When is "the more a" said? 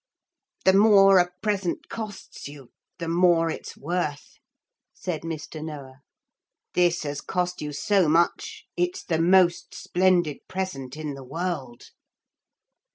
0.65-1.29